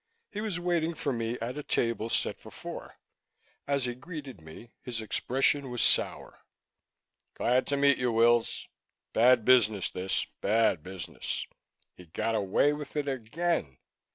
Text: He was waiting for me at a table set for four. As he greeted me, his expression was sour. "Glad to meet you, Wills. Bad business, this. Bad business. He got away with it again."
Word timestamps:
He 0.31 0.41
was 0.41 0.59
waiting 0.59 0.95
for 0.95 1.13
me 1.13 1.37
at 1.41 1.59
a 1.59 1.61
table 1.61 2.09
set 2.09 2.39
for 2.39 2.49
four. 2.49 2.95
As 3.67 3.85
he 3.85 3.93
greeted 3.93 4.41
me, 4.41 4.71
his 4.81 4.99
expression 4.99 5.69
was 5.69 5.83
sour. 5.83 6.39
"Glad 7.35 7.67
to 7.67 7.77
meet 7.77 7.99
you, 7.99 8.11
Wills. 8.11 8.67
Bad 9.13 9.45
business, 9.45 9.91
this. 9.91 10.25
Bad 10.25 10.81
business. 10.81 11.45
He 11.93 12.07
got 12.07 12.33
away 12.33 12.73
with 12.73 12.95
it 12.95 13.07
again." 13.07 13.77